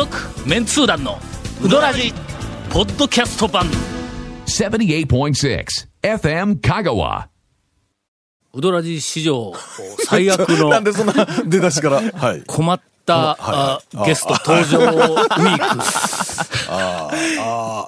[0.00, 0.16] 続
[0.48, 1.18] メンツー団の
[1.62, 2.14] ウドラジ
[2.70, 3.66] ポッドキャスト版
[4.46, 5.66] 78.6
[6.02, 7.26] FM Kagawa.
[8.54, 9.52] ウドラジ史上
[10.06, 11.12] 最悪の なんでそんな
[11.44, 12.00] 出だしから？
[12.00, 12.42] はい。
[12.46, 15.68] 困った、あゲスト登場ウィー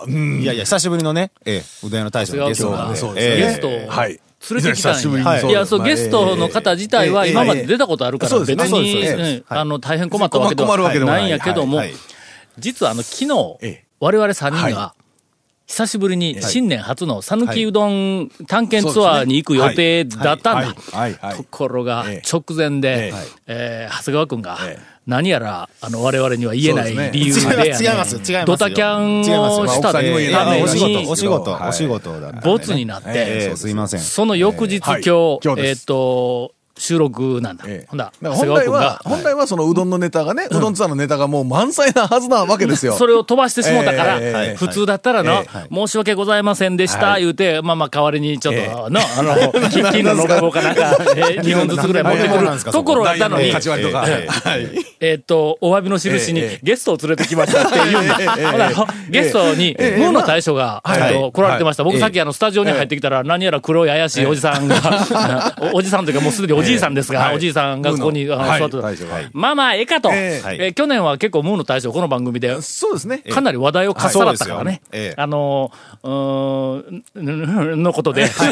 [0.05, 0.11] ク
[0.43, 2.97] いやいや、久しぶりのね、ええ、うどん屋の大将のゲストなんで。
[2.97, 4.21] そうええゲストをはい。
[4.51, 4.99] 連れてきたんや。
[4.99, 5.21] そう
[5.51, 5.53] い。
[5.53, 11.89] や、そう、ゲストの方自体はええ今まで出たことあるから、別に、あの、大変困ったわけで困るわけでもないはないんやけどもはい。
[11.89, 11.99] はい、
[12.59, 14.95] 実はあの、昨日ええ、我々3人はが、
[15.73, 20.75] 久しぶりに新年初の讃岐うどん探検ツアーに行く予定だったんだ。
[21.35, 22.23] ところがええ。
[22.31, 23.11] 直前で
[23.47, 23.89] え、え。
[23.91, 24.93] ー長谷川くんがええ。
[25.07, 27.85] 何やらあの我々には言えない理由で 違います。
[27.85, 28.33] 違います。
[28.33, 28.45] よ。
[28.45, 31.69] ドタキャンをしたまあ奥さんにも言えないためお仕事、にお仕事、はい。
[31.71, 32.33] お仕事だ。
[32.33, 34.01] ボツになって、ええ、すいません。
[34.01, 35.03] その翌日、はい。
[35.03, 35.81] 今日、今日です。
[35.81, 37.65] えっ、と、収録なんだ。
[37.67, 37.87] ええ。
[37.89, 42.95] ほんだ、本来は、、本来はそのうどんのネタがね、うどんツアーのネタがもう満載なはずなわけですよ。
[42.95, 53.53] それを飛ばしてしもうたから、ええ普通だったらの、ええ申し訳ございませんでした、言うて、まあまあ代わりにちょっと、えの、あの、 金金の信号かなんか、えー、2本ずつぐらい持ってくなんなんですかるところやったのに。
[55.01, 58.87] えっと、お詫びの印にええゲストを連れてきましたって言うんだ。
[59.11, 61.85] ゲストに、ええムーの大将が、来られてました。
[61.85, 64.77] 僕はいさっきあの、スタジオに入ってきたら、何やら黒い怪しいおじさんが、
[65.73, 67.37] お おじさんというかもうすでにおじいさんですが、はい。
[67.37, 68.89] おじいさんがここに座ってた。
[69.33, 70.11] まあまあ、ええかと。
[70.13, 73.19] え去年は結構ムーの大将、この番組で、そうですね。
[73.19, 74.81] かなり話題をかっさらったからね。
[75.17, 75.71] あの、
[76.03, 77.23] うーん、
[77.83, 78.29] のことで。
[78.29, 78.49] とい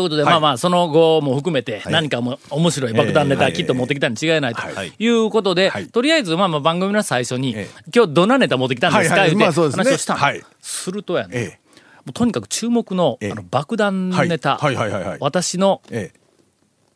[0.00, 4.62] うことで、まあまあ、その後も含めて、何かも面白い爆弾ネタきっと持ってきたに違いないと。
[4.62, 4.92] はい。
[4.98, 9.26] いうことではい、とりあえず、まあまあ番組の最初にえ、今日どんなネタ持ってきたんですか？
[9.26, 10.18] 言うて話をした
[10.60, 10.90] す。
[10.90, 11.59] るとやね、
[12.06, 16.20] うとにかく注目のええあの爆弾ネタはいはいはいはいはい、私のええ。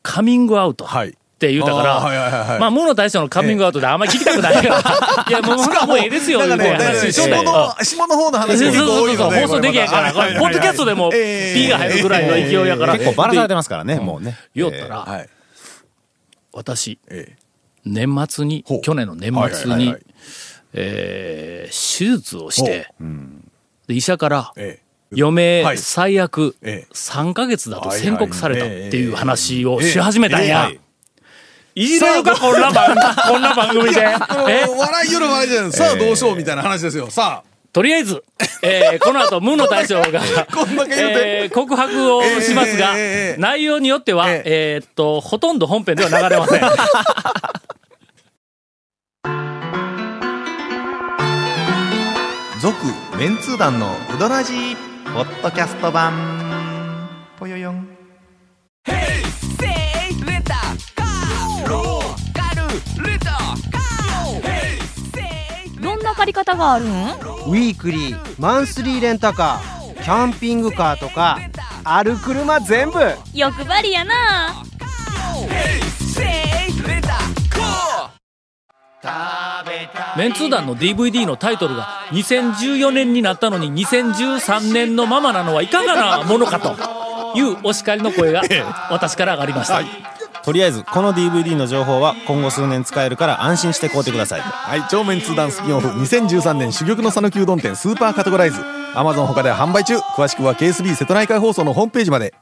[0.03, 0.85] カミングアウト。
[0.85, 1.09] はい。
[1.11, 5.27] って言うたかあーはいはいはいまあ、モノ大将のカミングアウトであんまり聞きたくないから。
[5.29, 7.31] いや、もう、もうええですよ、ね、いうだから話したい。
[7.31, 9.47] 下の、下の方の話そうそうが結構多いそうそう、ので。
[9.47, 12.93] 放送できへんから、これ、ポッドキャストでも、ピええーが入るぐらいの勢いやから。
[12.95, 14.39] 結構バラされてますからね、もうね。
[14.55, 15.29] 言おったら、はい。
[16.53, 17.37] 私、ええ。
[17.85, 20.01] 年末に去年の年末にはいはいはいはい、
[20.75, 22.89] えー手術をして、
[23.89, 24.84] で医者から、ええ。
[25.13, 25.79] 余命はい。
[25.79, 26.93] 最悪ええ。
[26.93, 30.71] 3ヶ月だと宣告されたっていう話をええし始めたんや。
[30.73, 30.81] え。
[31.75, 31.89] い。
[31.89, 32.95] じれるか、こんな番、
[33.29, 34.01] こんな番組で。
[34.01, 34.07] え？
[34.67, 35.73] 笑いよる笑いじゃない。
[35.73, 37.11] さあどうしようみたいな話ですよ。
[37.11, 37.55] さあ。
[37.73, 38.23] とりあえず、
[38.63, 40.23] えーこの後、無の大将が、
[41.51, 42.95] 告白をしますが、
[43.37, 44.43] 内容によっては、え。
[44.45, 46.61] えーっと、ほとんど本編では流れません。
[52.61, 52.77] 続
[53.19, 54.77] メンツー団のウドラジー
[55.15, 56.13] ポッドキャスト版。
[57.39, 57.89] ぽよよん。
[65.81, 66.89] どんな借り方があるん？
[66.89, 71.39] ウィークリーマンスリーレンタカーキャンピングカーとか
[71.85, 72.99] ある車全部。
[73.33, 74.65] 欲張りやな
[80.17, 88.43] メンツー団の DVD のタイトルが2014年になったのに2013年のままなのはいかがなものかというお叱りの声が
[88.91, 89.83] 私から上がりました。
[90.45, 94.41] とりあえず、この DVD の情報は今後数年使えるから安心して買うてください。
[94.41, 98.61] はい、超メンツーダンスピンオフ2013年珠玉の讃岐うどん店スーパーカテゴライズ。
[98.95, 99.97] アマゾン他では販売中。
[99.97, 102.35] 詳しくは KSB 瀬戸内海放送のホームページまで。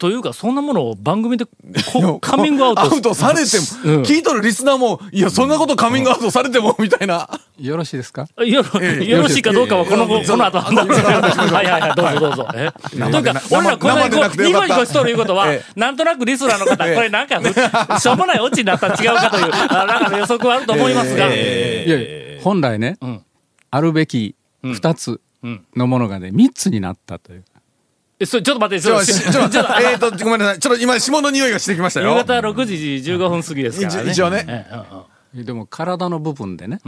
[0.00, 1.44] というか、そんなものを番組で
[1.92, 2.80] こカミングアウト。
[2.80, 7.28] アウトされても、聞いとるリスナーも、いや、そんなことカミングアウトされても、みたいな。
[7.58, 8.26] よろしいですか？
[8.38, 10.58] よろよろしいかどうかはこの後、この後。
[10.58, 12.48] はいはいはい、どうぞどうぞ。
[12.54, 14.66] えというか、俺らこれ、生でなくてよかった。
[14.66, 21.26] ニコニコしとるいうことはえ、なんとなくリスナーの方、これなんか、しょうもないオチになったら違うかという、あ なんか予測はあると思いますが、
[22.42, 23.20] 本来ね、ん。
[23.70, 24.34] あるべき
[24.64, 25.20] 2つ
[25.76, 27.44] のものがね3つになったという
[28.20, 30.58] えそれちょっと待って、ちちょ、ょっとちょ、ちょ、ちょえっと、ごめんなさい。
[30.58, 32.10] ちょっと今、霜の匂いがしてきましたよ。
[32.10, 32.74] 夕方6時
[33.12, 34.12] 15分過ぎですからね。
[34.12, 34.66] 一応ね
[35.34, 36.80] でも体の部分でね、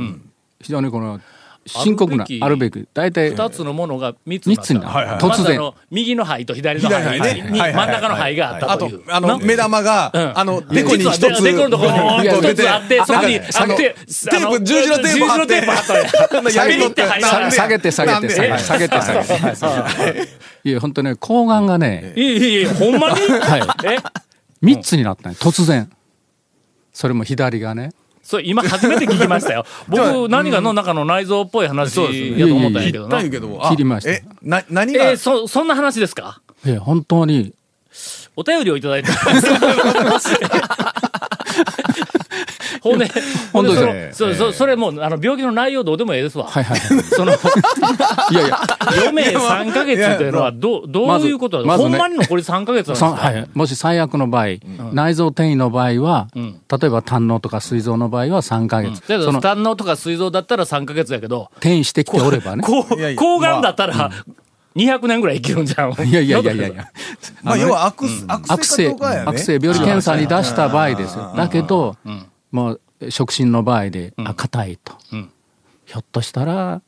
[0.61, 1.21] 非常にこの
[1.65, 4.75] 深刻なあるべき大体二つのものが三つになった。
[4.75, 5.19] になったはいはい。
[5.19, 5.73] 突然。
[5.91, 10.39] 右の肺と左の肺に真ん中の肺があったあとという。、あの、な目玉が、ん。
[10.39, 12.63] あの、デコに一つ、実はデコのところにボーンと出て。
[12.63, 16.69] 一つあって、そこに、あのて、テープ、十字のテープ貼って、下
[17.69, 20.29] げて下げて下げて下げて下げて。
[20.65, 22.21] いや本当ね睾丸がね、い。
[22.21, 23.21] やいやいや、ほんまに？
[23.21, 23.63] はい。
[23.85, 23.99] え
[24.63, 25.91] ？3つになったね突然。
[26.93, 27.91] それも左がね
[28.23, 29.67] それ今初めて聞きましたよ。
[29.89, 32.01] 僕、何かの中の内臓っぽい話
[32.39, 33.23] やと思ったんやけどな。
[33.23, 34.11] だけど、あ切りました。
[34.11, 35.11] え、な、何が？
[35.11, 36.41] えー、そ、そんな話ですか？
[36.67, 37.53] え本当に。
[38.37, 39.11] お便りをいただいて
[42.83, 43.07] ほんで、
[43.53, 46.47] ほんでその本それ、そそれもう、あの、病気の内容どうでもええですわ。
[46.49, 46.81] はいはい。
[46.81, 47.33] その、
[48.31, 48.61] いやいや、
[48.99, 54.47] 余命3ヶ月というのは、どう、どういうことだまずまほんまに残り3ヶ月なんですそかはい、もし最悪の場合、
[54.93, 56.61] 内臓転移の場合は、ん。
[56.69, 62.65] 例えば胆のとか膵臓の場合は3ヶ月、だけど、その胆のとか膵臓だったら3ヶ月やけど、転移してきておればね。
[62.65, 64.11] こういやいや抗がんだったら、
[64.77, 65.93] 200年ぐらい生きるんじゃん。
[65.93, 66.67] いやいやいやいや。
[66.69, 66.75] い。
[66.75, 66.91] や。
[67.43, 69.25] まあ、要は悪うかやね。
[69.27, 71.33] 悪性病理検査に出した場合ですよ。
[71.37, 71.97] だけど、
[72.53, 75.31] もう触診の場合で、あ、硬いと、ん。
[75.85, 76.83] ひょっとしたら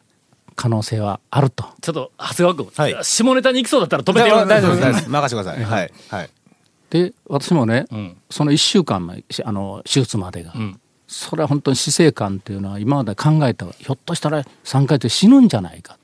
[0.54, 1.64] 可能性はあると。
[1.80, 3.04] ちょっと、長谷川君、はい。
[3.04, 4.46] 下ネタに行きそうだったら止めてよ。
[4.46, 5.10] 大丈夫です大丈夫です。
[5.10, 5.64] 任せてください。
[5.64, 6.30] はいはい。
[6.90, 8.16] で、私もね、ん。
[8.30, 10.78] その1週間あの手術までが、ん。
[11.08, 15.98] それは本当に死生観っていうのは今まで考えたひょっとしたら3回で死ぬんじゃないか。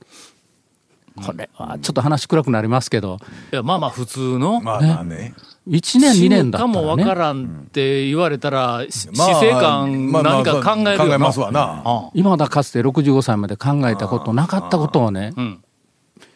[1.16, 3.18] これはちょっと話暗くなりますけど、
[3.52, 4.60] いや、まあまあ、普通の。
[4.60, 5.34] まあまあね。
[5.68, 11.82] 1年2死ぬ年だったかもわかららね、んって言われたら、し死まあ生観まあまあ何か考えるよな考えますわな。
[11.84, 15.64] あ今まだかつて65歳まで考えたことなかったことをね、うん。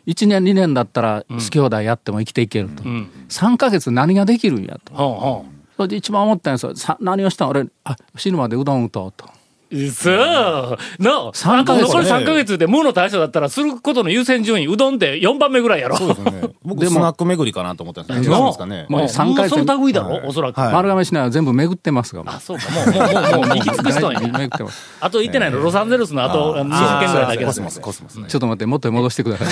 [0.06, 3.08] 1年2年だったら好き兄弟やっても生きていけると、うん。
[3.30, 5.46] 3ヶ月何ができるんやと。
[5.76, 6.76] それで一番思ったんですよ。
[6.76, 7.48] さ何をしたん？
[7.48, 9.26] 俺、あ、死ぬまでうどん打とうと。
[9.70, 15.96] そうの、月残り3ヶ月で無の対象だったら、することの優先順位、うどんって4番目ぐらいやろ。
[16.62, 20.60] 僕でもスナック巡りかなと思ったんですけど違うんですかねもうもう三回戦その類だろ、おそらく。
[20.60, 22.22] はい丸亀市内は全部巡ってますが。
[22.26, 24.20] あ、そうか、もう、もう、もう、もう、 行き尽くしとんや。
[24.20, 24.96] 巡ってます。
[25.00, 29.48] あと行ってないの、ロサンゼルスのあと20件ぐらいだけだコスモスコスモスねちょっと待って、元に戻してください。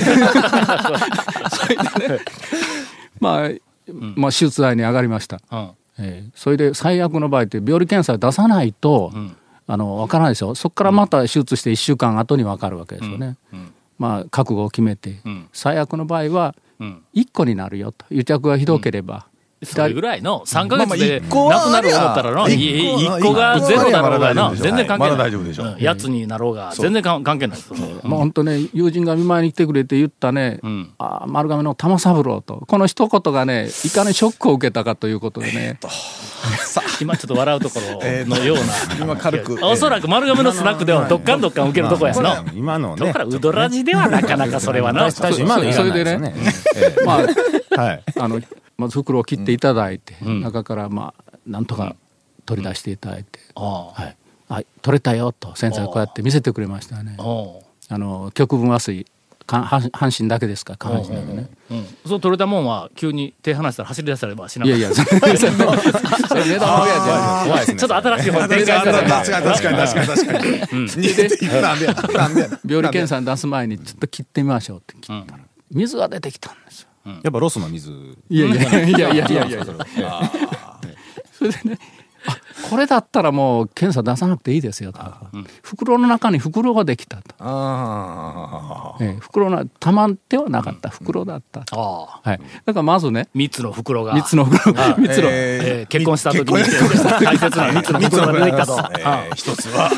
[1.50, 2.20] それでね、
[3.20, 3.48] まあ、
[4.16, 5.40] まあ、手術台に上がりました。
[5.50, 5.70] うん。
[5.98, 9.12] えーそれで最悪の場合って病理検査出さないと、
[9.66, 13.36] あの分からないでしょそこからまた手術して1週間後に分かるわけですよね。
[13.98, 15.48] まあ覚悟を決めて、ん。
[15.52, 17.02] 最悪の場合はうん。
[17.14, 18.04] 1個になるよと。
[18.10, 19.26] 癒着がひどければ、
[19.64, 24.62] それぐらいの、3ヶ月でなくなる思ったらの、ありゃい一個1個がゼロだろうがな、まだ大丈夫でしょ。
[24.64, 25.10] 全然関係ない。
[25.10, 25.64] まだ大丈夫でしょ。
[25.64, 27.56] うんやつになろうが、全然か関係ない。
[27.56, 27.72] です。
[28.02, 30.90] まあ本当ね友人が見舞いに来てくれて言ったね、ん。
[30.98, 32.64] あ丸亀の玉三郎と。
[32.66, 35.78] この一言がねいかにショックを受けたかということでね、
[37.00, 38.62] 今ちょっと笑うところのような。
[39.00, 39.58] 今軽く。
[39.62, 42.44] おそらく丸亀のスナックではどっかんどっかん受けるとこやの。
[42.54, 45.10] 今のねだから、うどらじではなかなかそれはな。
[45.10, 46.34] 大将今のいらないでね。
[46.76, 47.26] えまあえ
[47.76, 48.02] はい。
[48.18, 48.40] あの
[48.82, 51.96] まず袋を切っていただいて、中からまあなんとか
[52.44, 54.16] 取り出していただいて、あはい、
[54.48, 57.98] はい、取れたよと先生がこうやって見せてくれましたねあ。
[57.98, 59.06] の極分麻酔
[59.46, 61.48] か半半身だけですか下半身だけね。
[61.70, 61.86] うん。
[62.06, 65.38] そう取れたもんは、急に手離したら走り出したらばしないやいや、それ値
[66.58, 66.82] 段
[67.66, 71.62] ちょっと新しい方に展開したら確かに確かに確かに確かに。
[71.62, 76.88] なんで病理検査に出す前にちょっと切ってみましょうって切ったら、水が出てきたんですよ。
[77.04, 77.90] やっぱロスの水。
[78.28, 80.30] いやいやいやいやいやいやいや。
[81.32, 82.01] それでね、あ
[82.70, 85.00] これだったらもう検査出さなくていいですよと。
[85.62, 87.34] 袋の中に袋ができたと。
[87.38, 91.78] あええ袋の玉ではなかった袋だったと。
[91.80, 92.30] ああ。
[92.30, 92.40] はい。
[92.64, 94.14] だからまずね、三つの袋が。
[94.14, 95.28] 三つの袋、あ三つの。
[95.30, 98.78] えー結婚した時に大切な三つの袋が出てきたと。
[98.80, 99.90] ああ一つは。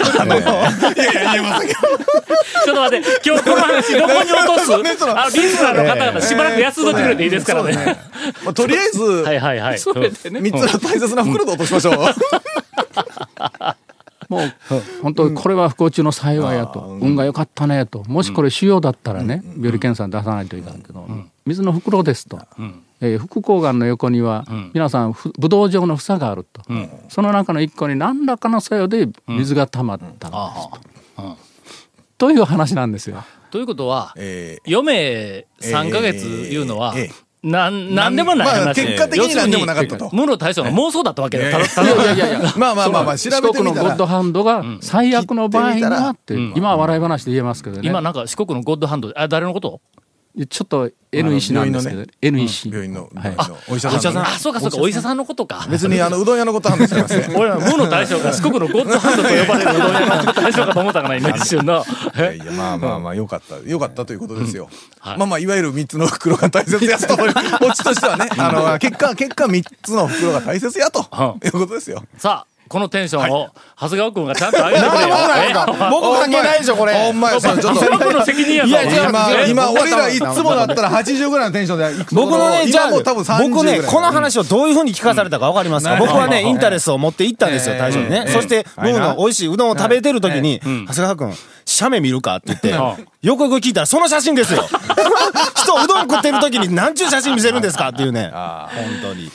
[0.97, 1.81] いやいや、言えませんけど。
[2.65, 4.83] ちょっと待って、今日この話どこに落とす？
[4.83, 7.97] ね そのあ、リスナーの方々しばらく休んどってくれていいですからね。
[8.45, 9.79] まあとりあえず、 はいはいはい。
[9.79, 11.95] それでね、三つの大切な袋で落としましょう。
[14.35, 18.03] もう本当にこれは不幸中の幸いやと、運が良かったねと。
[18.09, 21.07] もしこれ腫瘍だったらね、病理検査に出さないといかんけど、
[21.47, 22.39] 水の袋ですと、
[23.01, 26.63] えー副睾丸の横には、皆さんふブドウ状の房があると、
[27.09, 30.71] その中の一個に何らかの作用で水が溜まったんです、あ
[31.17, 31.37] あ
[32.19, 33.25] という話なんですよ。
[33.51, 34.77] ということは、えー。
[34.81, 36.95] 余命3ヶ月いうのは
[37.45, 38.85] なん、なんでもないまあ話。
[38.87, 40.05] 結果的に何でもなかったと。
[40.05, 41.53] 要するに無の大将の妄想だったわけだよ。
[41.53, 43.83] ただたいだやいやいやまあまあまあまあ、調べ四国てみたら。
[43.83, 47.89] のゴッドハンドが最悪の場合にはって、今は笑い話で言えますけどね。
[47.89, 49.81] 今なんか四国のゴッドハンドで、あ、誰のこと？
[50.49, 54.19] ちょっと N 医師なんですけど、あの N 医師、病院の、はい病院のお医者さん。
[54.19, 55.65] あ、そうかそうか、お医者さんのことか。
[55.71, 57.35] 別にあの、うどん屋のこと話してません。
[57.39, 61.85] 俺ら無の大将が四国のゴッドハンドと呼ばれるうどん屋の大将かと思ったかな、今一瞬の。
[62.17, 63.57] いやいや、まあまあまあ、よかった。
[63.69, 64.69] よかったということですよ。
[64.99, 67.15] はいまあまあ、いわゆる三つの袋が大切やと。
[67.65, 71.01] オチとしてはね、あの、結果、結果三つの袋が大切やと。
[71.45, 72.03] いうことですよ。
[72.19, 73.51] さあ、このテンションを、
[73.81, 75.15] 長谷川君がちゃんと上げてくれよ。
[75.93, 77.69] 僕関係ないでしょこれほんまや、ちょっと。
[77.73, 78.77] 僕の責任やぞ。
[79.09, 88.25] 今、え今、俺らいつもだったら80ぐらいのテンションで僕のね、じゃあ、今もう多分30僕ね、ぐらいこの話をどういうふうに聞かされたかわかりますか、僕はね、インタレスを持って行ったんですよ、大将にね。
[88.27, 94.65] そして、僕の美味しいうどんを食べてる時に、長谷川君、写メ見るかって言って、よくよく聞いたらその写真ですよ。
[95.55, 98.33] 人うどん食ってる時に何ちゅう写真見せるんですかっていうね。
[98.33, 98.69] 本
[99.01, 99.31] 当に。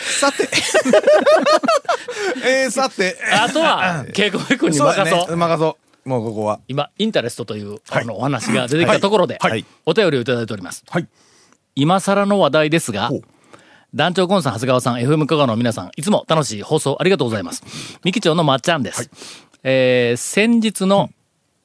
[0.00, 0.48] さて。
[2.44, 3.16] えー、さて。
[3.32, 5.30] あとは、稽古君に任だそう。
[5.30, 5.36] ね。
[5.36, 6.08] 任そう。
[6.08, 6.60] もうここは。
[6.68, 10.84] 今、インタレストという、あの、お話が出てきたところで、はいお便りをいただいております。
[10.88, 11.06] はい。
[11.76, 13.10] 今更の話題ですが
[13.94, 17.62] 団長コンさん、長谷川さん、FM 香川の皆さん、いつも楽しい放送ありがとうございます。
[18.04, 19.10] 三木町のまっちゃんです。
[19.62, 21.10] えー先日の、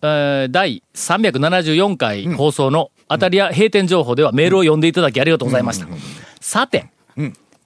[0.01, 5.87] えー第374回放送の当たりや閉店情報ではメールを読んでいただきありがとうございました。
[6.41, 6.87] さて、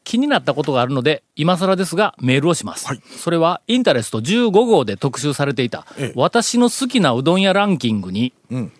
[0.10, 2.88] 気になったことがあるので、今更ですがメールをします。
[3.16, 5.86] それは、インタレスト15号で特集されていた、
[6.16, 8.72] 私の好きなうどん屋ランキングに、ん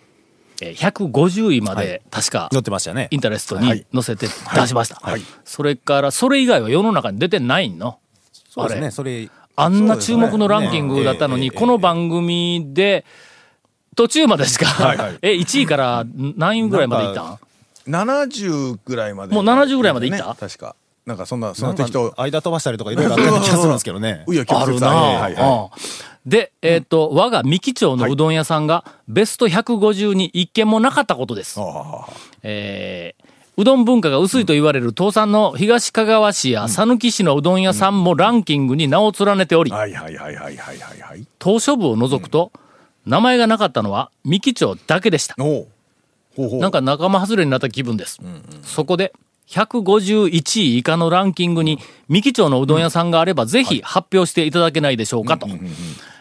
[0.60, 3.16] えー150位まで、確か、乗ってましたねイ。
[3.16, 4.96] ンタレストに載せて出しました。
[5.00, 8.00] はいそれから、それ以外は世の中に出てないの？
[8.48, 8.82] そうですね。
[8.82, 13.04] あれそれ、あんな注目のランキングだったのに、この番組で、
[13.94, 14.66] 途中までしか、
[15.22, 16.04] え、1位から
[16.36, 17.38] 何位ぐらいまでいったん
[17.86, 19.34] ？70ぐらいまで。
[19.34, 20.26] もう70ぐらいまでいった？
[20.26, 20.74] ね確か。
[21.06, 22.20] なんかそんな、そなんかの適当。
[22.20, 24.24] 間飛ばしたりとかいろいろあったような気がするんですけどね。
[24.26, 25.70] う いや、あるな
[26.26, 31.58] で、えっ、と、我が三木町のうどん屋さんが、ベスト150に一件もなかったことです。
[32.42, 41.26] えーうどん文化が薄いと言われる東産の東かがわ市や讃岐市のうどん屋さんもランキングに名を連ねておりあ。、はいはいはいはいはいはいはい。
[41.38, 42.52] 島諸部を除くと、
[43.04, 45.36] 名前がなかったのは三木町だけでした。
[46.38, 48.18] なんか仲間外れになった気分です。
[48.62, 49.12] そこで、
[49.50, 50.30] 151
[50.62, 55.48] 位以下のランキングに、三木町のうどん屋さんがあれば、ぜひ発表していただけないでしょうかと。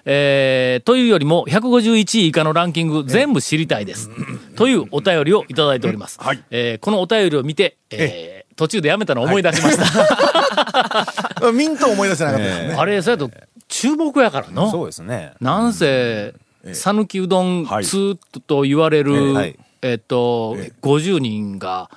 [0.06, 4.10] えーというよりも、151位以下のランキング全部知りたいです。
[4.56, 6.18] というお便りをいただいております。
[6.20, 11.52] はいえーこのお便りを見て、えー途中でやめたのを思い出しました。
[11.54, 12.74] ミント思い出せなかったですね。
[12.78, 13.32] あれ、それと、
[13.70, 14.70] 注目やからの。
[14.70, 15.32] そうですね。
[15.40, 16.34] なんせ、
[16.74, 18.18] 讃岐うどんはい通
[18.48, 21.90] と言われる、はいえっと、え50人が、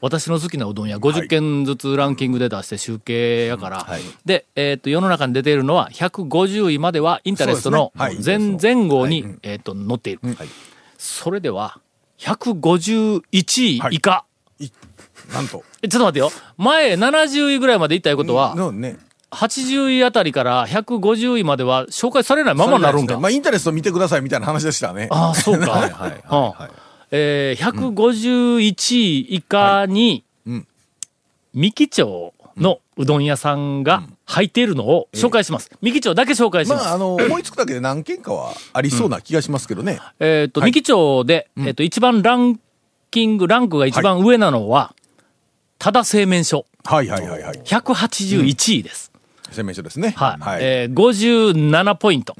[0.00, 8.16] 私の好きなうどん屋50件ずつランキングで出して集計やから、はいで、えっと、世の中に出ているのは150位まではインタレストの前
[8.60, 10.20] 前後に、えっと、載っている。
[10.96, 11.80] それでは、
[12.18, 14.24] 151位以下。
[15.32, 15.64] なんと。
[15.82, 16.30] えちょっと待ってよ。
[16.56, 18.98] 前70位ぐらいまでいったいうことは、のね。
[19.30, 23.18] 80位あたりから150位までは紹介されないままになるんか。
[23.18, 25.08] まあ、インタレスト見てくださいみたいな話でしたね。
[25.10, 25.70] ああ、そうか。
[25.72, 26.89] はいはいうんはい。
[27.10, 30.66] えー、151位以下に、うん
[31.52, 35.70] 三木町のうどん屋さんが入っているのを紹介します。
[35.82, 36.84] 三木町だけ紹介します。
[36.84, 39.98] まあ、あの、 思いつくだけで何件かはありそうな気がしますけどね。
[40.20, 42.60] えっ、と、三木町で、えっ、と、一番ラン
[43.10, 44.94] キング、ランクが一番上なのは、
[45.78, 47.58] ただ製麺所、はいはいはいはい。
[47.64, 49.09] 181位です。
[49.50, 50.14] 洗面所ですね。
[50.16, 50.42] はい。
[50.42, 50.60] はい。
[50.62, 52.34] えー、57ポイント。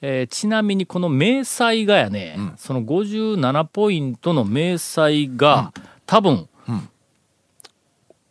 [0.00, 5.72] えーちなみにこの明細がやね、その57ポイントの明細が、
[6.06, 6.48] 多分、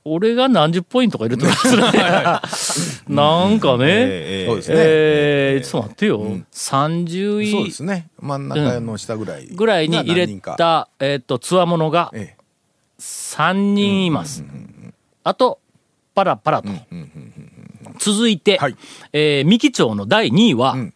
[0.03, 3.11] 俺が何十ポイントか入れてますね。
[3.15, 4.75] なんかね、ええそうですね。
[4.77, 8.09] えーちょっと待ってよ、30そうで位すね。
[8.19, 9.47] 真ん中の下ぐらい。
[9.47, 10.27] ぐらいに入れ。
[10.57, 12.35] た、えっ、と、つわものがえ
[12.99, 14.43] 3人います。
[15.23, 15.59] あと、
[16.15, 16.69] パラパラと。
[18.01, 18.75] 続いて、はい
[19.13, 20.93] えー三木町の第2位は、ん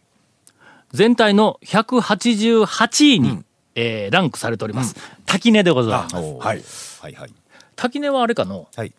[0.92, 3.44] 全体の188位に、
[3.74, 4.94] えーランクされております。
[5.24, 6.02] 滝根でございえ。
[6.02, 6.14] ます。
[6.16, 6.62] はい。
[7.00, 7.32] はいはい。
[7.76, 8.92] 滝根はあれかのはい。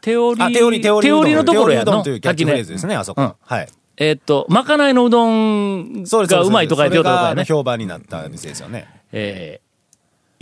[0.00, 1.34] 手織り、あ、手織り、手織り。
[1.34, 2.62] のところやの滝根。
[2.62, 3.22] ですね、あそこ。
[3.22, 3.68] うんはい。
[3.96, 7.44] えーっと、まかないのうどんがうまいとか言ってよとこやね。
[7.44, 8.88] 評判になった店ですよね。
[9.12, 9.70] えー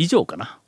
[0.01, 0.59] 以上かな。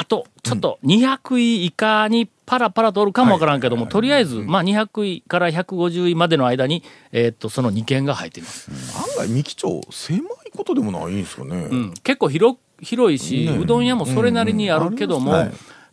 [0.00, 8.70] あと、ちょっと200位以下にパラパラとおるかもわからんけども、とりあえず、まあ200位から150位までの間に、えーっと、その2件が入っています。
[8.96, 10.22] 案外、三木町、狭い
[10.56, 11.68] ことでもないんですかね。
[11.70, 15.34] うん、結構広広いし、ねうどん屋もそれなりにあるけども、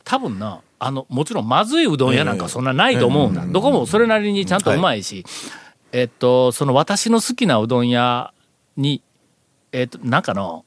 [0.06, 5.26] 多分なあのもちろんまずいうどん屋なんかそんなないと思うんだ、どこもそれなりにちゃんとうまいし、
[5.92, 8.34] えっとその私の好きなうどん屋
[8.78, 9.02] に
[9.74, 10.64] えっとなんかの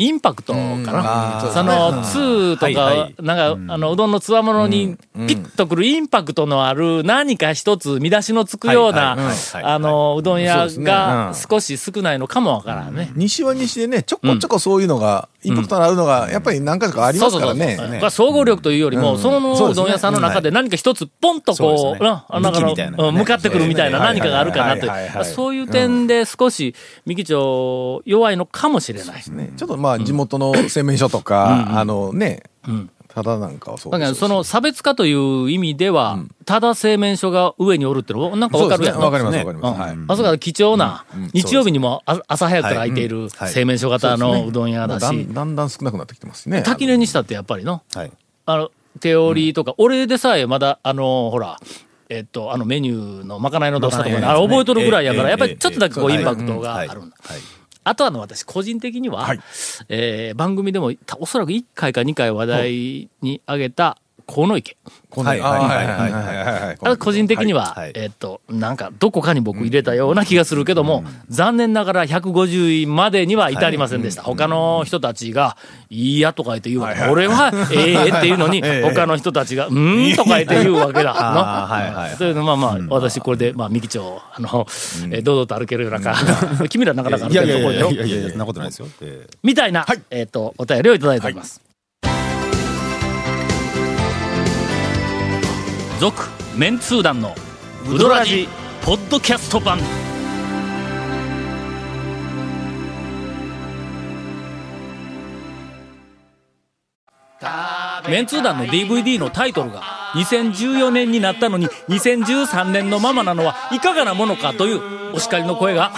[0.00, 3.14] インパクトかな、あーその、ツーとか、はいはい。
[3.20, 9.16] なんか、あの、うどんのつわものに、ピッとくるインパクトのある何か一つ見出しのつくような
[9.60, 13.10] あの、うどん屋が少し少ないのかもわからんね。
[13.16, 17.60] 西は西でね、ちょこちょこそういうのが、インパクトのあるのが、やっぱり何回かありますからね。
[17.60, 17.98] そうそうそう。
[17.98, 22.60] これ総合力というよりも、そのうどん屋さんの中で何か一つポンとこう、ななんか
[23.12, 26.74] 向かってくるみたいな何かがあるかなとはいはいはいはいそういう点で少し
[27.04, 29.22] 三木町弱いのかもしれない。
[29.30, 29.52] ね。
[29.56, 32.42] ちょっとまあ、地元の製麺所とか、あのね、
[33.08, 38.98] ただなんかはそうだからその差別化という意味では、ただ製麺所が上におるってのなんかわかるやん。
[38.98, 39.80] わかります、ねわかります。
[39.80, 39.96] はい。
[40.08, 42.94] あそこは貴重な、日曜日にもあ朝早くから空い。
[42.94, 43.52] ているはい。
[43.52, 45.02] 製麺所型のうどん屋だし。
[45.02, 46.62] だん、だんだん少なくなってきてますね。
[46.62, 48.12] 滝根にしたってやっぱりの、はい。
[48.46, 51.58] あの、手織りとか、俺でさえまだ、あの、ほら、
[52.08, 57.16] えっと、あのメニューのまかないのどうしたとかね、あれ覚えとるぐらいやから、やっぱりちょっとだけこうインパクトがあるんだ。
[57.88, 59.34] あとはあの私個人的には、
[59.88, 64.76] えー番組でもたおそらく1回か2回話題に挙げた河野池。
[65.10, 65.40] はい。
[65.40, 65.58] はい。
[65.58, 65.68] はい。
[65.68, 66.12] はい。
[66.12, 66.66] はい。
[66.66, 66.78] はい。
[66.80, 67.92] あれ個人的には、はい。
[67.94, 74.22] えっと、なんかどこかに僕入れたような気がするけども、残念ながら150位までには至りませんでした。
[74.22, 75.56] 他の人たちが、
[75.88, 77.02] いいやとか言って言うわけ。
[77.04, 81.14] 俺は、ええっていうのに、 他の人たちが、うーんとか言って言うわけだ。
[82.12, 82.16] の？
[82.18, 82.32] そうい。
[82.32, 84.66] うのまあまあ、私これで、まあ、三木町、あの、
[85.10, 86.14] えー堂々と歩けるようなか、
[86.68, 88.88] 君らなかなか歩いやいやいけるところよやいやいやいやそんなことないですよ。
[89.00, 91.67] えーみたいな、えっ、と、お便りをいただいております。
[95.98, 97.34] 続、メンツー団の
[97.92, 98.48] ウドラジ
[98.82, 99.78] ポッドキャスト版。
[108.08, 109.82] メンツー団の DVD のタイトルが
[110.14, 115.92] 2014年になったのに2013年のままなのはいかがなものかというお叱りの声が、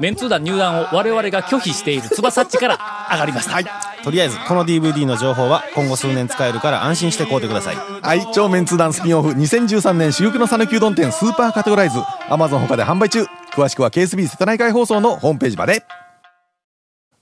[0.00, 2.78] メンツー団入団を我々が拒否している翼っちから
[3.12, 4.02] 上がりました。
[4.02, 7.76] とりあえず、この DVD の情報は今後数年使えるから安心して買うてください。
[7.76, 11.98] はい、超メンツー団スピンオフ2013年珠玉の讃岐うどん店スーパーカテゴライズ。
[12.28, 13.24] Amazon 他で販売中。
[13.52, 15.84] 詳しくは KSB 瀬戸内海放送のホームページまで。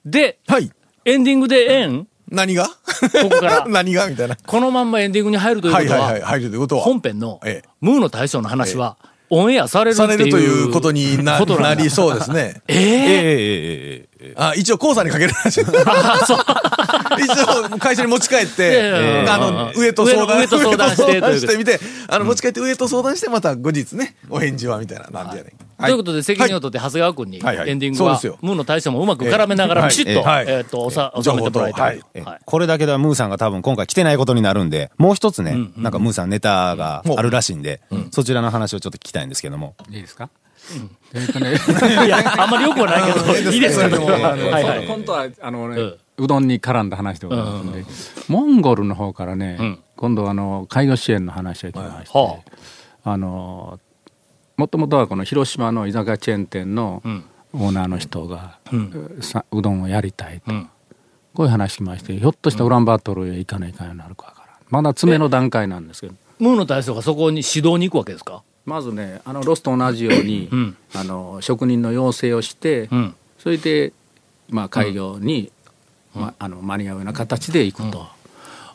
[0.04, 0.70] で、はい。
[1.04, 2.06] エンディングでええん？
[2.30, 2.66] 何が？
[2.68, 2.72] こ
[3.28, 3.64] こから。
[3.68, 4.08] 何が？
[4.08, 4.36] みたいな。
[4.36, 6.82] このまんまエンディングに入るということは、はいはいはい入るということは。
[6.82, 7.68] 本編のええ。
[7.80, 8.96] ムーの大将の話は、
[9.30, 11.38] オンエアされるされるということにな
[11.74, 12.62] りそうですね。
[12.66, 15.78] えー、えー、えー、ええあ一応黄砂にかけるらしい一応
[17.78, 25.52] 会社に持ち帰って、あの上と相談して上と相談してみてあの持ち帰って上と相談してまた後日ねお返事はみたいななんでやねん。
[25.80, 29.88] ということで責任を取って長谷川君にエンディングはムーの大将もうまく絡めながらええ。
[29.88, 30.44] ピシッとはい。
[30.46, 32.00] えーっとおさ収めてもらいたい。
[32.44, 39.74] これだけではムーさんが多分今回来てないことになるんで、もう一つね、なんかムーさんネタがあるらしいんで、そちらの話をちょっと聞きたいんですけども。
[39.88, 40.28] いいですか、
[41.14, 41.54] えっとね
[42.06, 44.86] いやあんまりよくはないけど いいですかそれでもあのはいはい。
[44.86, 47.82] 本当はあの、ねうどんに絡んだ話でございますんで、
[48.28, 49.78] モンゴルの方からね、ん。
[49.96, 52.40] 今度あの介護支援の話が来まして、は
[53.04, 53.16] あ。
[53.16, 53.80] の
[54.58, 57.24] もともとはこの広島の居酒屋チェーン店のん。
[57.54, 58.58] オーナーの人が、
[59.50, 60.68] うどんをやりたいと、うん。
[61.34, 64.56] こういう話来ましてひょっとしたらウランバートルへ行かないかんようになるかわからん。
[64.68, 66.14] まだ詰めの段階なんですけど。
[66.38, 68.42] ムーの大将がそこに指導に行くわけですか？
[68.70, 70.76] まずねあのロスと同じように、ん。
[70.94, 73.14] あの職人の養成をして、うん。
[73.38, 73.92] それで、
[74.48, 75.50] まあ、開業に、
[76.14, 78.06] まあ、あの間に合うような形で行くと、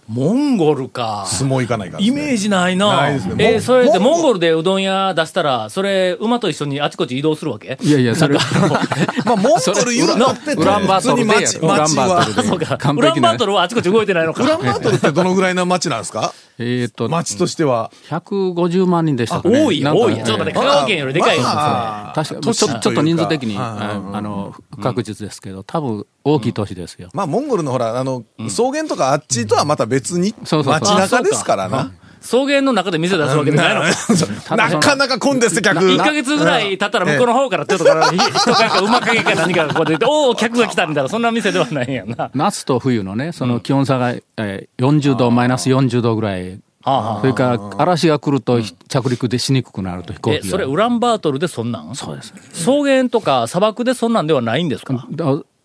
[0.08, 1.26] モンゴルか。
[1.28, 2.96] 相撲行かないから、イメージないな。
[2.96, 4.12] ないですねえーそれでモンゴル。
[4.12, 7.78] モンゴルでうどん屋出したらそれ馬と一緒にあちこち移動するわけ？
[7.82, 8.36] いやいやそれ
[9.26, 12.78] まあモンゴル言うなってウランバートルでウランバートルでそうか。
[12.78, 14.44] 完璧なウランバートルはあちこち動いてないのか。
[14.44, 16.34] ウランバートルってどのぐらいの街なんですか？
[16.58, 17.92] えっと街としては。
[18.10, 19.66] 150万人でしたかね。
[19.66, 31.92] 多い多いちょっと待って香川県よりでかい確か都市ちょちょっと人数的にああの不確実ですけど多分大きい都市ですよ、まあモンゴルのほらあの、草原とかあっちとはまた別にそうそう街中ですからな
[32.26, 34.42] 草原の中で店出すわけじゃないの。
[34.44, 42.16] かなかなか混んでっす客1ヶ月ぐらい経ったら向こうの方からちょっとから人影か馬影か何かがこう出て、おお、客が来たみたいな、そんな店ではないんやな。
[42.26, 46.60] は夏と冬のねその気温差が、えー40度マイナス40度ぐらい。
[46.88, 50.52] あはあそれから嵐が来ると着陸でしにくくなると飛行え、機が。
[50.52, 51.96] それウランバートルでそんなん？
[51.96, 52.32] そうです。
[52.54, 55.08] 草原とか砂漠でそんなんではないんですか？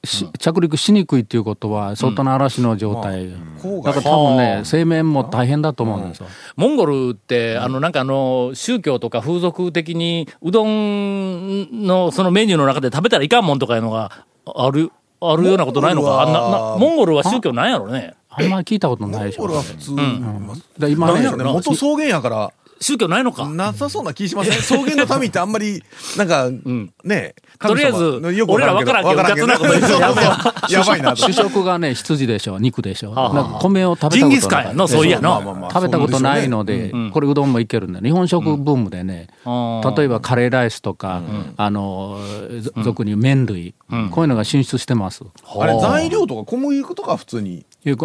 [0.03, 16.23] 着陸しにくいっていうことは相当な嵐の状態、郊外だから多分ね生命も大変だと思うんですよ、モンゴルって、あの、なんかあの、宗教とか風俗的に、うどんのそのメニューの中で食べたらいかんもんとかいうのがある、あるようなことないのか？
[16.23, 18.15] あんななモンゴルは宗教なんやろね。
[18.31, 19.43] あんまり聞いたことないでしょ。
[19.43, 19.97] モンゴルは普通、
[20.79, 22.53] だ今ねなんやろね元草原やから
[22.83, 23.47] 宗教ないのか。
[23.47, 24.59] なさそうな気しません？
[24.59, 25.83] 草原の民ってあんまり
[26.17, 26.49] なんか、
[27.05, 27.99] ねとりあえず
[28.49, 29.47] 俺ら分からんけどわからんけど。
[29.47, 29.83] 雑なこと言う。
[29.83, 30.31] のやめよ
[30.71, 31.17] やばいなと。
[31.17, 33.11] 主食がね羊でしょ肉でしょ。
[33.13, 33.35] はあ。
[33.35, 34.65] なんか米を食べジンギスたことない。
[34.65, 35.07] カンやんの、そう。
[35.07, 35.69] いやの。
[35.71, 37.11] 食べたことないので、ん。
[37.11, 41.21] これうどんもいけるんだ日本食ブームでね、あ例えばカレーライスとか、
[41.59, 42.19] あの
[42.63, 43.75] ぞ俗に麺類、
[44.11, 45.23] こういうのが進出してます。
[45.59, 47.67] あれ材料とか小麦粉とか普通に。
[47.85, 47.97] いける、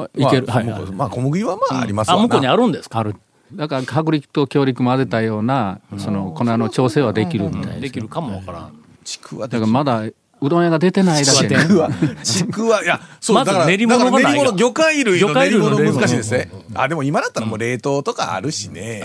[0.47, 0.81] まあはい、はい。
[0.91, 2.99] まあ小麦はまあありますわあ、な向こうにあるんですか？
[2.99, 3.15] ある。
[3.53, 7.81] だから薄力と強力混ぜたようなその粉の調整はできるみたいです。
[7.81, 8.73] できるかもわからん。
[9.03, 10.01] ちくわだからまだ
[10.41, 11.47] うどん屋が出てないだけ。
[11.47, 11.89] で、ちくわ
[12.23, 16.51] ちくわいやそうまずだから練り物がり物魚介類の練り物魚介類の難しいですね。
[16.73, 19.03] あでも今だったらもう冷凍とかあるしね。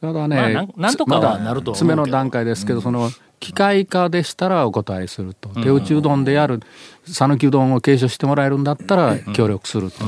[0.00, 1.74] ただまあね、なんなんとかはまだなると思うけど。
[1.74, 6.60] 詰めの段階ですけど、その機械化でしたらお断りすると、手打ちうどんでやる
[7.06, 10.04] 讃岐うどんを継承してもらえるんだったら協力すると。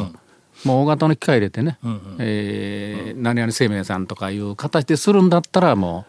[0.64, 1.79] もう大型の機械入れてね、
[2.18, 6.05] えー何々生命さんとかいう形でするんだったらも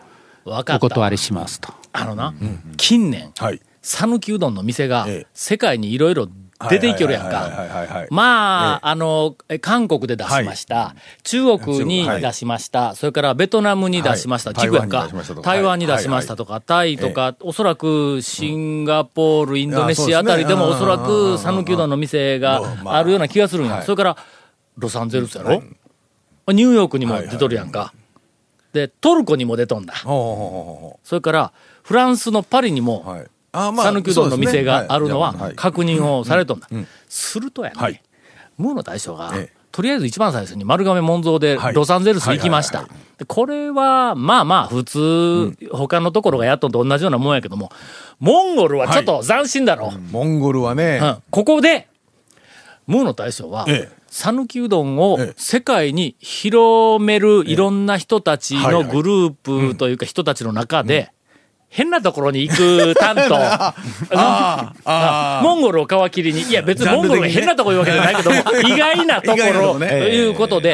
[0.46, 1.74] うお断りしますと。
[1.92, 2.34] あのな、
[2.78, 3.62] 近年、はい。
[3.82, 6.28] 讃岐うどんの店がええ世界にいろいろ
[6.70, 7.58] 出ていけるやんはいはいはいか。
[7.60, 8.08] はいはいはい。
[8.12, 10.96] まあ、あの、え韓国で出しました。
[11.24, 12.96] 中国にはい出しました。
[12.96, 14.52] それからベトナムに出しました。
[14.52, 15.10] はい地区やんか
[15.44, 16.46] 台湾に出しましたと。
[16.46, 23.76] かタイとか、おそらくシンガポール、インドネシアあたりでもあおそらく讃岐うどんの店がまああるような気がするんや。
[23.76, 24.18] はいそれから、
[24.78, 25.64] ロサンゼルスやろ？
[26.54, 27.94] ニューヨークにも出とるやんか。
[28.74, 29.94] で、トルコにも出とんだ。
[29.96, 33.06] それから、フランスのパリにも
[33.54, 36.68] 讃岐うどんの店があるのは確認をされとんだ。
[37.08, 38.02] するとやね、はい。
[38.58, 41.74] ムーの大将がええ、とりあえず一番最初に丸亀門蔵ではい。
[41.74, 42.88] ロサンゼルス行きました。
[43.28, 47.72] これは、まあまあ、普通、他のところがやっとんと同じようなもんやけども、
[48.20, 49.94] モンゴルはちょっと斬新だろ。
[50.12, 51.24] モンゴルはね、うん。
[51.32, 51.88] ここで、
[52.88, 55.34] ムーの大将はええ、讃岐うどんをええ。
[55.36, 61.12] 世界に広めるいろんな人たちのグループというか人たちの中で、
[61.68, 63.36] 変なところに行く担当。
[64.16, 70.74] ああモンゴルを皮切りに、いや別にモンゴルが変なとこ言うわけじゃないけども、 意外なところということで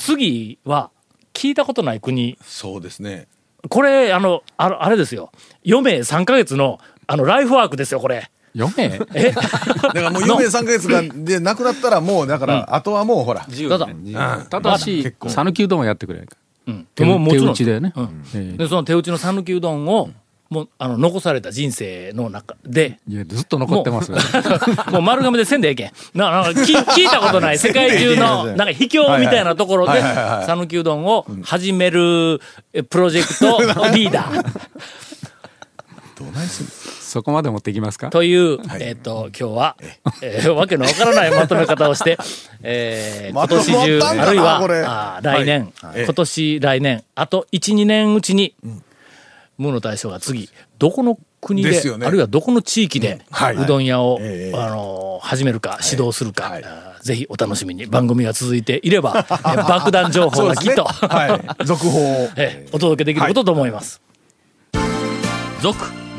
[0.00, 0.90] 次は
[1.32, 3.28] 聞いたことない国、そうですね。
[3.68, 5.30] これ、あの、あのあれですよ。
[5.64, 8.30] 余命3ヶ月の、あの、ライフワークですよ、これ。
[8.56, 9.30] 読めえ？
[9.34, 13.88] だからもう余命3ヶ月がでなくなったらもうだから、あとはもうほら、どうぞ。
[14.48, 16.26] ただし讃岐うどんをやってくれ。
[16.66, 16.86] うん。
[16.94, 17.46] 手もうもちろん。
[17.46, 17.92] 手打ちでね。
[17.96, 18.24] うん。
[18.34, 18.58] ええ。
[18.58, 20.10] で、その手打ちの讃岐うどんを、
[20.50, 24.18] もう、あの、残された人生の中で、いや、ずっと残ってますよ。
[24.90, 25.90] もう 丸亀でせんでええけん。
[26.14, 27.58] な、な、聞聞いたことない。
[27.60, 30.24] 世界中の、なんか秘境みたいなところで、はいはいはい。
[30.38, 32.40] はい讃岐うどんを始める
[32.72, 34.42] えプロジェクトリーダー。
[36.18, 36.68] どうないする
[37.10, 38.08] そこまで持っていきますか？
[38.10, 39.76] という、えっと、今日は、
[40.22, 42.16] えーわけのわからないまとめ方をして、
[42.62, 46.04] えー 今年中、あるいはこれ、あー来年、はい。
[46.04, 48.54] 今年、来年、あと1、2年うちに、
[49.58, 52.06] 無の大将が次、どこの国で、ですよね。
[52.06, 53.56] あるいはどこの地域で、はい。
[53.56, 54.58] うどん屋を、ええ。
[54.58, 56.64] あのー始めるか、指導するか、はい。
[57.02, 57.86] ぜひお楽しみに。
[57.86, 61.64] 番組が続いていれば、 えー爆弾情報がきっと、はい。
[61.66, 62.28] 続報を。
[62.36, 64.00] えーお届けできることと思います。
[65.60, 65.76] 続、